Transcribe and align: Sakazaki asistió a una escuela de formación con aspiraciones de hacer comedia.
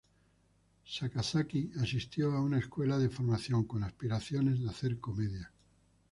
Sakazaki 0.83 1.69
asistió 1.79 2.31
a 2.33 2.41
una 2.41 2.57
escuela 2.57 2.97
de 2.97 3.07
formación 3.07 3.65
con 3.65 3.83
aspiraciones 3.83 4.59
de 4.59 4.67
hacer 4.67 4.99
comedia. 4.99 5.51